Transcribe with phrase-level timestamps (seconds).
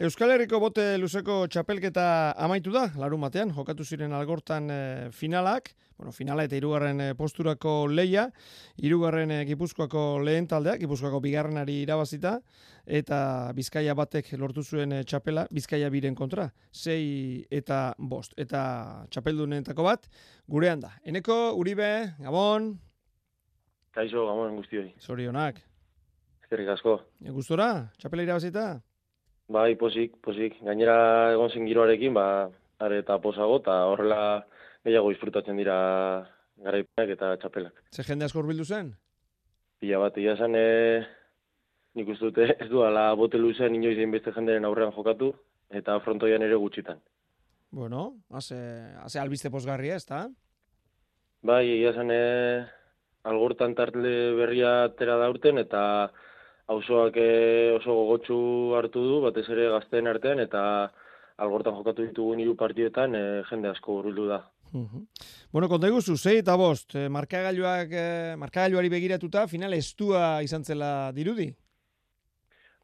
[0.00, 2.02] Euskal Herriko bote luzeko txapelketa
[2.40, 7.74] amaitu da, larun batean, jokatu ziren algortan eh, finalak, bueno, finala eta irugarren eh, posturako
[7.92, 8.24] leia,
[8.80, 12.38] irugarren e, gipuzkoako lehen taldea, gipuzkoako bigarrenari irabazita,
[12.88, 13.20] eta
[13.52, 20.08] bizkaia batek lortu zuen txapela, bizkaia biren kontra, sei eta bost, eta txapeldunentako bat,
[20.48, 20.96] gurean da.
[21.04, 22.72] Eneko, Uribe, Gabon?
[23.92, 24.94] Kaixo, Gabon, guztioi.
[24.96, 25.60] Zorionak.
[26.40, 27.02] Ezkerrik asko.
[27.20, 28.70] E, gustora, txapela irabazita?
[29.50, 30.60] Bai, posik, posik.
[30.62, 32.24] Gainera egon zen giroarekin, ba,
[32.78, 34.20] are eta posago, eta horrela
[34.86, 35.76] gehiago disfrutatzen dira
[36.62, 37.82] garaipenak eta txapelak.
[37.90, 38.92] Ze jende asko urbildu zen?
[39.82, 41.02] Pila bat, ia zen, e,
[41.98, 45.32] nik uste dute, ez du, ala bote luzen inoiz egin beste jenderen aurrean jokatu,
[45.82, 47.02] eta frontoian ere gutxitan.
[47.74, 48.58] Bueno, haze,
[49.02, 50.28] haze albiste posgarria, ez da?
[51.42, 52.22] Bai, ia zen, e,
[53.26, 55.82] algortan tartle berria tera daurten, eta
[56.70, 58.38] auzoak eh, oso gogotsu
[58.78, 60.62] hartu du, batez ere gazteen artean, eta
[61.40, 64.42] algortan jokatu ditugun hiru partietan e, jende asko urbildu da.
[65.50, 67.94] Bueno, konta iguzu, zei eta bost, e, markagailuak,
[68.38, 71.48] markagailuari begiratuta, final estua izan zela dirudi?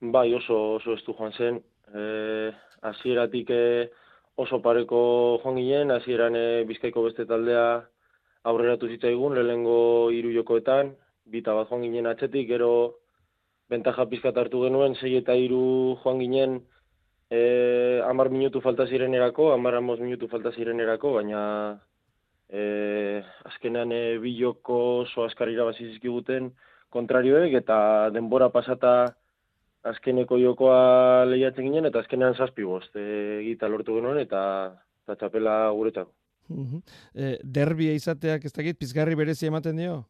[0.01, 1.61] Bai, oso, oso estu joan zen.
[1.93, 2.51] E,
[2.91, 3.53] azieratik
[4.37, 5.01] oso pareko
[5.45, 7.67] joan ginen, azieran e, bizkaiko beste taldea
[8.47, 10.95] aurreratu zitzaigun, lehengo hiru jokoetan,
[11.27, 12.73] bita bat joan ginen atxetik, gero
[13.71, 16.61] bentaja pizkat hartu genuen, sei eta iru joan ginen,
[17.31, 21.43] e, amar minutu falta ziren erako, amar amos minutu falta ziren erako, baina
[22.49, 26.53] e, azkenean e, biloko oso askar irabazizkiguten
[26.95, 27.79] kontrarioek, eta
[28.15, 28.97] denbora pasata
[29.87, 34.41] azkeneko jokoa lehiatzen ginen, eta azkenean zazpi bost, e, gita lortu genuen, eta,
[35.05, 36.13] eta txapela guretzako.
[37.15, 40.05] E, derbia izateak ez dakit, pizgarri berezi ematen dio?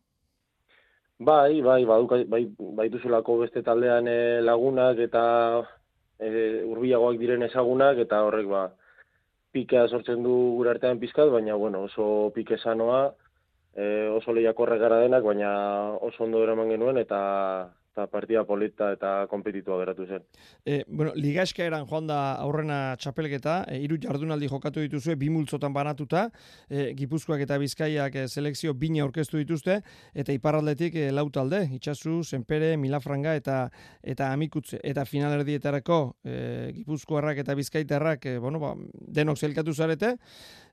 [1.19, 5.63] Bai, bai, bai, bai, bai beste taldean e, lagunak eta
[6.21, 8.69] e, urbiagoak diren ezagunak eta horrek ba,
[9.53, 13.15] pikea sortzen du gure artean pizkat, baina bueno, oso pike sanoa,
[13.75, 19.27] e, oso lehiakorre gara denak, baina oso ondo eraman genuen eta eta partida polita eta
[19.31, 20.25] kompetitua geratu zen.
[20.65, 25.73] E, bueno, ligaska eran joan da aurrena txapelketa, e, iru jardunaldi jokatu dituzue, bi multzotan
[25.73, 26.27] banatuta,
[26.69, 29.79] e, Gipuzkoak eta Bizkaiak e, selekzio bine aurkeztu dituzte,
[30.13, 33.57] eta iparraldetik e, lau talde, itxasu, senpere, milafranga eta
[34.05, 36.37] eta amikutze, eta finalerdietarako e,
[36.77, 40.17] Gipuzkoarrak eta Bizkaitarrak, e, bueno, ba, denok zelkatu zarete,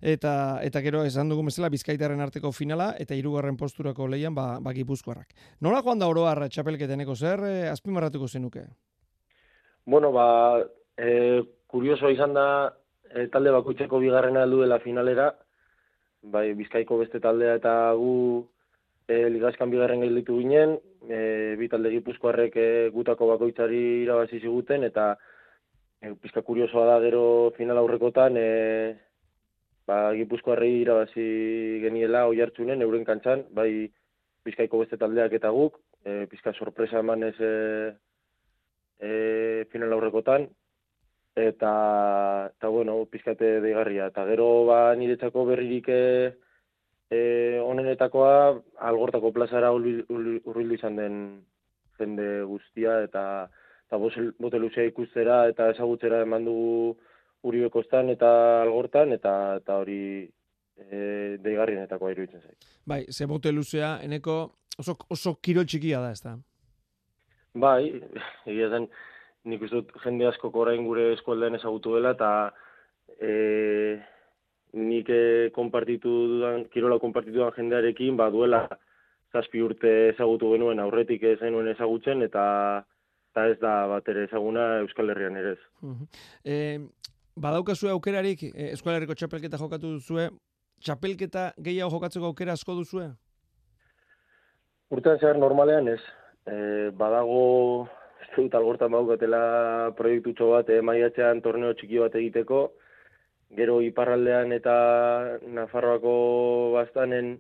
[0.04, 4.76] eta eta gero esan dugu mesela Bizkaitarren arteko finala, eta hirugarren posturako leian ba, ba
[4.76, 5.32] Gipuzkoarrak.
[5.64, 8.68] Nola joan da oroar txapelketeneko zer eh, azpimarratuko zenuke?
[9.86, 10.64] Bueno, ba,
[10.98, 12.48] e, kurioso izan da
[13.10, 15.30] e, talde bakoitzeko bigarrena heldu dela finalera,
[16.24, 18.14] bai, bizkaiko beste taldea eta gu
[19.08, 20.78] e, ligazkan bigarren gelditu ginen,
[21.10, 25.14] e, bi talde gipuzkoarrek e, gutako bakoitzari irabazi ziguten, eta
[26.02, 27.26] e, pizka kuriosoa da gero
[27.58, 28.96] final aurrekotan, e,
[29.88, 31.28] ba, gipuzkoarri irabazi
[31.84, 33.90] geniela oi hartzunen, euren kantzan, bai,
[34.48, 37.54] bizkaiko beste taldeak eta guk, e, pizka sorpresa eman ez e,
[39.00, 39.12] e,
[39.72, 40.48] final aurrekotan,
[41.36, 41.74] eta,
[42.54, 44.08] eta bueno, pizkate deigarria.
[44.12, 46.04] Eta gero ba, niretzako berririk e,
[47.10, 47.22] e,
[47.64, 48.36] onenetakoa
[48.90, 51.18] algortako plazara urbildu izan den
[52.00, 53.48] jende guztia, eta,
[53.88, 54.00] eta
[54.40, 56.96] bote luzea ikustera eta ezagutzera eman dugu
[57.44, 58.30] Uribekostan eta
[58.62, 60.30] algortan, eta, eta hori
[60.78, 62.68] e, deigarrienetako iruditzen zait.
[62.86, 64.38] Bai, ze bote luzea, eneko
[64.78, 66.38] oso, oso kirol txikia da, ez da?
[67.54, 68.02] Bai,
[68.50, 68.88] egia zen,
[69.50, 72.32] nik uste dut jende asko orain gure eskualdean ezagutu dela, eta
[73.20, 74.00] e,
[74.80, 78.66] nik e, konpartitu dudan, kirola konpartitu dudan jendearekin, ba, duela
[79.34, 82.46] zazpi urte ezagutu genuen aurretik ez genuen ezagutzen, eta
[83.34, 85.62] eta ez da bat ere ezaguna Euskal Herrian ere ez.
[85.82, 86.90] Uh -huh.
[87.36, 90.30] badaukazue aukerarik, e, Euskal Herriko txapelketa jokatu duzue,
[90.82, 93.10] txapelketa gehiago jokatzeko aukera asko duzue?
[94.94, 96.02] Urtean zehar normalean ez.
[96.46, 96.56] E,
[97.00, 97.88] badago,
[98.22, 102.64] ez dut algortan baukatela proiektu bat, e, maiatzean torneo txiki bat egiteko,
[103.58, 104.76] gero iparraldean eta
[105.56, 106.14] Nafarroako
[106.76, 107.36] bastanen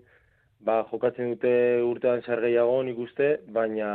[0.63, 1.53] ba, jokatzen dute
[1.83, 3.89] urtean zer gehiago nik uste, baina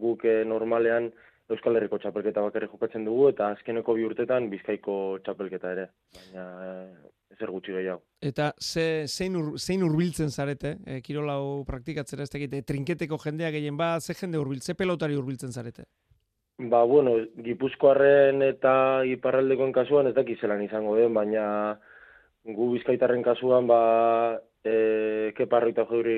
[0.00, 1.10] guk e, normalean
[1.50, 5.84] Euskal Herriko txapelketa bakarri jokatzen dugu, eta azkeneko bi urtetan Bizkaiko txapelketa ere.
[6.16, 6.46] Baina
[7.32, 8.02] ezer gutxi gehiago.
[8.22, 13.76] Eta ze, zein, ur, zein urbiltzen zarete, e, kirolau praktikatzera ez tegite, trinketeko jendea gehien
[13.76, 15.86] ba, ze jende urbil, ze pelotari urbiltzen zarete?
[16.58, 21.44] Ba, bueno, gipuzkoarren eta iparraldekoen kasuan ez dakiz zelan izango den, baina
[22.46, 26.16] gu bizkaitarren kasuan, ba, e, keparro eta jaure,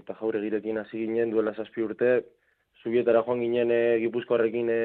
[0.00, 2.14] eta jaure girekin hasi ginen duela zazpi urte,
[2.82, 4.80] zubietara joan ginen e, gipuzkoarrekin e,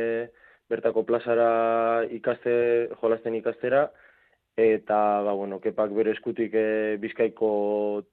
[0.69, 2.53] bertako plazara ikaste,
[3.01, 3.87] jolasten ikastera,
[4.55, 7.49] eta, ba, bueno, kepak bere eskutik e, bizkaiko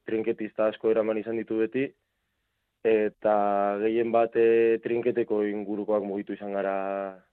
[0.07, 1.87] trinketista asko eraman izan ditu beti,
[2.83, 3.35] eta
[3.79, 6.75] gehien bat e, trinketeko ingurukoak mugitu izan gara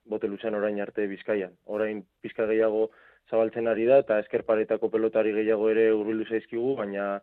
[0.05, 1.57] bote orain arte bizkaian.
[1.65, 2.89] Orain pizka gehiago
[3.29, 7.19] zabaltzen ari da, eta eskerparetako pelotari gehiago ere urbildu zaizkigu, baina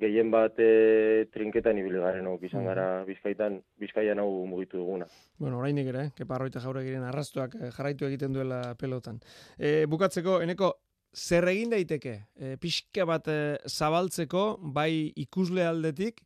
[0.00, 3.06] gehien bat e, trinketan ibili garen izan gara mm.
[3.06, 5.06] bizkaitan, bizkaian hau mugitu duguna.
[5.38, 6.10] Bueno, orainik ere, eh?
[6.16, 9.20] kepa arroita jaure giren arrastuak jarraitu egiten duela pelotan.
[9.58, 10.72] E, bukatzeko, eneko,
[11.14, 12.14] zer egin daiteke?
[12.36, 16.22] E, pixka bat e, zabaltzeko, bai ikusle aldetik,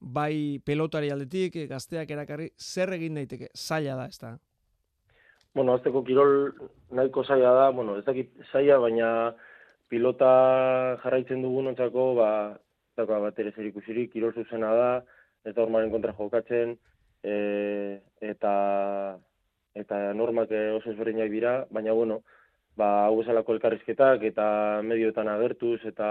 [0.00, 3.50] bai pelotari aldetik, gazteak erakarri, zer egin daiteke?
[3.54, 4.36] Zaila da, ez da?
[5.56, 6.52] Bueno, azteko kirol
[6.92, 9.10] nahiko zaila da, bueno, ez dakit zaila, baina
[9.88, 10.30] pilota
[11.04, 12.30] jarraitzen dugun ontzako, ba,
[12.96, 14.90] dauka bat ere zer ikusirik, kirol zuzena da,
[15.46, 16.76] ez da hormaren kontra jokatzen,
[17.22, 17.36] e,
[18.20, 18.52] eta
[19.76, 22.22] eta normak oso ezberdinak dira, baina bueno,
[22.76, 24.46] ba, hau esalako elkarrizketak eta
[24.84, 26.08] medioetan agertuz eta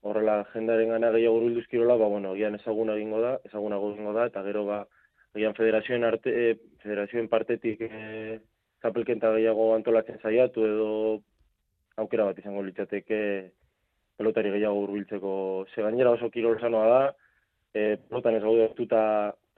[0.00, 4.26] horrela jendaren gana gehiago urulduz kirola, ba, bueno, gian ezaguna egingo da, ezaguna egingo da,
[4.32, 4.84] eta gero ba,
[5.36, 8.40] gian federazioen, arte, e, federazioen partetik e,
[8.82, 10.90] zapelkenta gehiago antolatzen zaiatu edo
[12.00, 13.20] aukera bat izango litzateke
[14.16, 15.32] pelotari gehiago hurbiltzeko.
[15.74, 17.02] Ze gainera oso kirol sanoa da,
[17.74, 18.88] e, pelotan ez gaude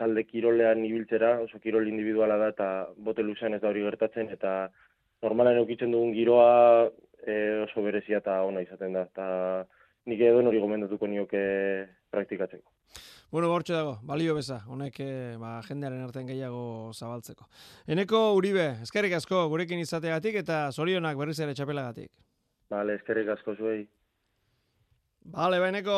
[0.02, 4.70] talde kirolean ibiltzera, oso kirol individuala da eta bote luzean ez da hori gertatzen eta
[5.22, 6.90] normalan eukitzen dugun giroa
[7.22, 7.34] e,
[7.64, 9.26] oso berezia eta ona izaten da eta
[10.10, 11.42] nik edo hori gomendatuko nioke
[12.10, 12.69] praktikatzeko.
[13.32, 17.46] Bueno, bortxe dago, balio beza, honek eh, ba, jendearen artean gehiago zabaltzeko.
[17.94, 22.10] Eneko Uribe, eskerrik asko gurekin izateagatik eta zorionak berriz ere txapelagatik.
[22.74, 23.86] Vale, eskerrik asko zuei.
[25.32, 25.96] Vale, Beneco.